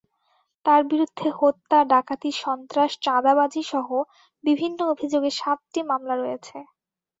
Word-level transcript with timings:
তাঁর 0.65 0.81
বিরুদ্ধে 0.83 1.27
হত্যা, 1.39 1.79
ডাকাতি, 1.91 2.31
সন্ত্রাস, 2.43 2.91
চাঁদাবাজিসহ 3.01 3.87
বিভিন্ন 4.43 4.79
অভিযোগে 4.93 5.31
সাতটি 5.39 5.79
মামলা 5.89 6.15
রয়েছে। 6.17 6.57